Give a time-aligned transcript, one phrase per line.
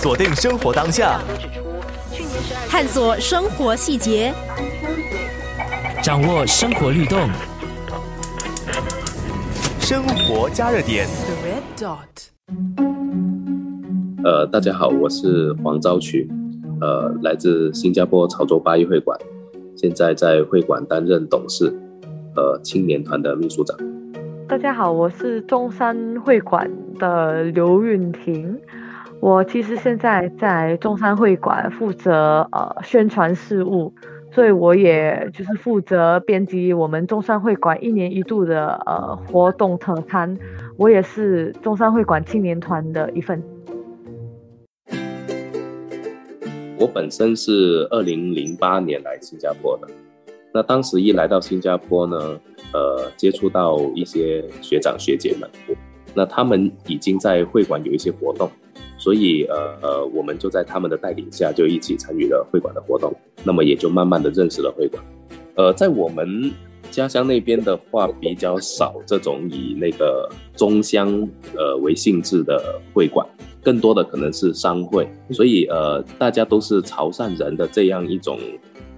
[0.00, 1.20] 锁定生活当下，
[2.68, 4.32] 探索生活细节，
[6.00, 7.28] 掌握生活律动，
[9.80, 11.04] 生活加热点。
[14.22, 16.30] 呃，大家好，我是黄昭渠，
[16.80, 19.18] 呃，来自新加坡潮州八一会馆，
[19.76, 21.76] 现在在会馆担任董事，
[22.36, 23.76] 呃，青年团的秘书长。
[24.46, 26.70] 大家好，我是中山会馆
[27.00, 28.56] 的刘允婷，
[29.20, 33.92] 我其实现在在中山会馆负责呃宣传事务，
[34.30, 40.38] 所以我也就是负责编辑我们中山会馆一年一度的呃活动特刊，
[40.76, 43.42] 我也是中山会馆青年团的一份。
[46.78, 49.88] 我本身是二零零八年来新加坡的，
[50.54, 52.16] 那当时一来到新加坡呢，
[52.72, 55.50] 呃，接触到一些学长学姐们，
[56.14, 58.48] 那他们已经在会馆有一些活动，
[58.98, 65.02] 所以呃呃，我们就在他们的带领下，就一起参与了会馆的活动，那么也就慢慢的认识了会馆。
[65.54, 66.50] 呃，在我们
[66.90, 73.26] 家乡那边的话，比较少这种以那个中乡呃为性质的会馆。
[73.60, 78.38] 更多的可能是商会，所以呃，大家都是潮汕人的这样一种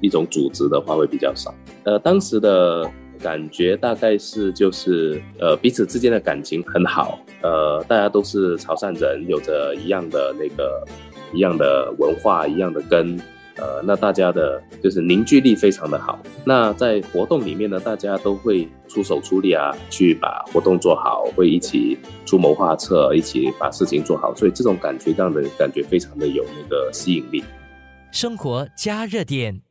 [0.00, 1.52] 一种组织的话会比较少。
[1.82, 2.88] 呃，当时的
[3.24, 10.86] 感觉大概是就是呃彼此之间的感情很好，呃，大家都是潮汕人，有着一样的那个
[11.32, 13.18] 一样的文化，一样的根。
[13.56, 16.18] 呃，那大家的就是凝聚力非常的好。
[16.44, 24.34] 那在活动里面呢，大家都会出手出力啊，去把活动做好，会一起出谋划策，一起把事情做好。
[24.34, 27.44] 所以这种感觉让人感觉非常的有那个吸引力。
[28.10, 29.62] 生活加热点。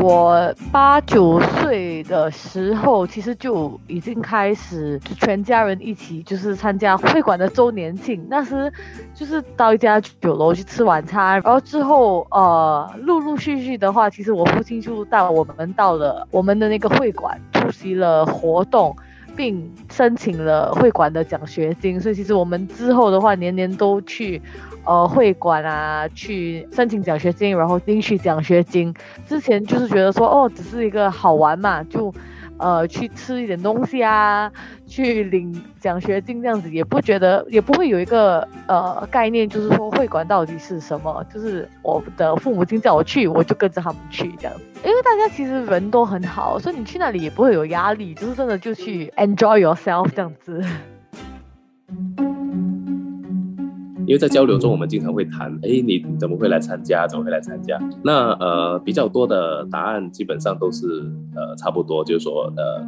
[0.00, 8.24] 我八九岁的时候，其实就已经开始全家人一起就是参加会馆的周年庆。
[8.30, 8.72] 那时
[9.14, 18.96] 就是到一家酒楼去吃晚餐，然后之后呃陆陆续续的话，其实我父亲就带我们到了我们的那个会馆，出席了活动，
[19.38, 21.98] 并申请了会馆的奖学金。
[21.98, 24.42] 所以其实我们之后的话，年年都去。
[24.84, 28.94] 呃，会馆啊，去申请奖学金，然后领取奖学金。
[29.26, 32.10] 之前就是觉得说，哦，只是一个好玩嘛，就，
[32.58, 34.50] 呃，去吃一点东西啊，
[34.86, 41.24] 去领奖学金这样子，也不觉得，也不会有一个呃概念，就是说会馆到底是什么。
[41.32, 44.52] 就是我的父母亲叫我去，我就跟着他们去这样。
[44.84, 50.64] 因为大家其实人都很好，所以你去那里也不会有压力，就是真的就去 enjoy yourself 这样子。
[54.08, 57.06] 因为在交流中，我们经常会谈，哎，你怎么会来参加？
[57.06, 57.78] 怎么会来参加？
[58.02, 60.86] 那呃，比较多的答案基本上都是
[61.36, 62.82] 呃差不多，就是说呃，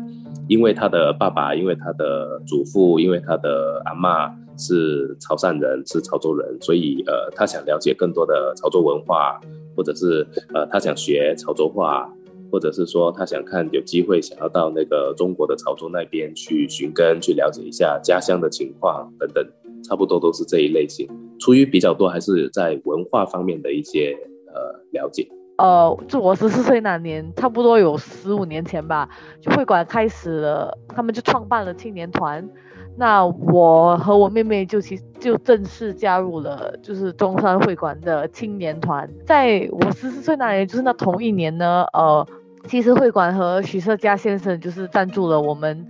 [0.48, 9.38] 因为他的爸爸，因为他的祖父，因为他的阿妈是潮汕人，是潮州人，所以呃，他想了解更多的潮州文化，
[9.76, 12.10] 或者是呃，他想学潮州话，
[12.50, 19.47] 或者是说他想看有机会想要到那个中国的潮州那边去寻根，去了解一下家乡的情况等等。
[19.91, 21.09] 差不多都是这一类型，
[21.41, 25.28] 出于比较多还是在文化方面的一些呃了解。
[25.59, 29.09] 呃，就我十四岁那年，差不多有十五年前吧，
[29.43, 32.49] 就会馆开始了，他们就创办了青年团。
[32.97, 39.11] 那我和我妹妹就其就正式加入了，就是中山会馆的青年团。
[39.27, 42.27] 在我十四岁那年，就是那同一年呢，呃，
[42.69, 45.84] 其实会馆和许社嘉先生就是赞助了我们。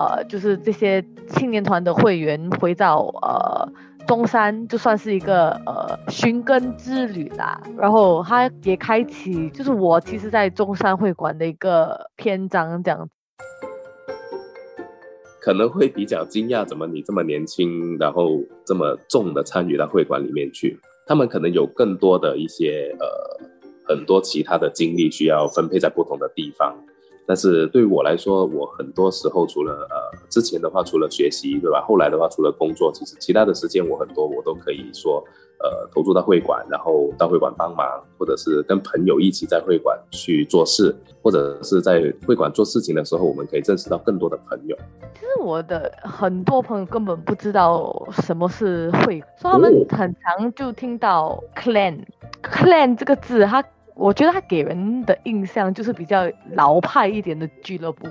[0.00, 3.70] 呃，就是这些青年团的会员回到呃
[4.06, 7.60] 中山，就算是一个呃寻根之旅啦。
[7.76, 13.10] 然后他也开启，就是我其实，在中山会馆的一个篇章这样。
[15.38, 20.80] 可能会比较惊讶，怎么你这么年轻，然后这么重的参与到会馆里面去？
[21.06, 23.06] 他们可能有更多的一些呃
[23.84, 26.74] 很多其他的精力需要分配在不同的地方。
[27.30, 31.80] 但是对于我来说，我很多时候除了呃之前的话，除了学习，对吧？
[31.86, 35.22] 后来的话，除了工作，其实其他的时间我很多我都可以说，
[35.62, 37.86] 呃，投入到会馆，然后到会馆帮忙，
[38.18, 44.76] 或者是跟朋友一起在会馆去做事，或者是在会馆做事情的时候，我们可以认识到更多的朋友。
[45.14, 53.64] 其实我的很多朋友根本不知道什么是会，所以他们很常就听到 clan，clan 这个字，它。
[54.00, 58.08] 我觉得他给人的印象就是比较老派一点的俱乐部，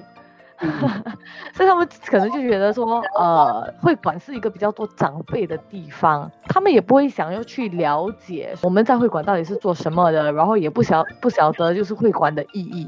[1.51, 12.87] 所以他们可能就觉得说，呃，会馆是一个比较多长辈的地方，他们也不会想要去了解我们在会馆到底是做什么的，然后也不晓不晓得就是会馆的意义，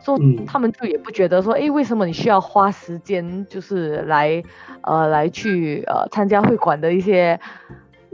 [0.00, 4.40] 说他们就也不觉得说，哎，为什么你需要花时间就是来，
[4.82, 7.40] 呃，来去呃参加会馆的一些。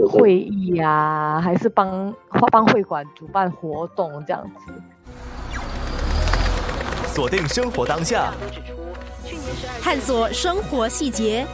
[0.08, 2.14] 会议啊，还是帮
[2.50, 4.73] 帮会馆主办活动这样子。
[7.06, 8.32] 锁定生活当下，
[9.81, 11.46] 探索生活细节，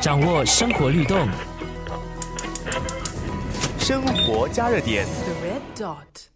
[0.00, 1.28] 掌握生活律动。
[3.78, 5.04] 生活加热点。
[5.04, 6.28] The red dot.